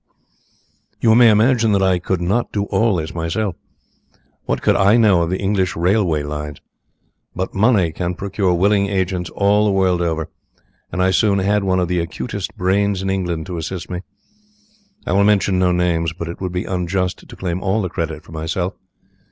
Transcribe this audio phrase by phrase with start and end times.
[0.99, 3.55] "You may imagine that I could not do all this myself.
[4.45, 6.59] What could I know of the English railway lines?
[7.35, 10.27] But money can procure willing agents all the world over,
[10.91, 13.99] and I soon had one of the acutest brains in England to assist me.
[15.05, 18.23] I will mention no names, but it would be unjust to claim all the credit
[18.23, 18.73] for myself.